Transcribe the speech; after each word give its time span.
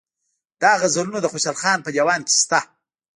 دا 0.61 0.71
غزلونه 0.81 1.19
د 1.21 1.25
خوشحال 1.31 1.57
خان 1.61 1.79
په 1.83 1.89
دېوان 1.95 2.21
کې 2.27 2.33
شته. 2.41 2.59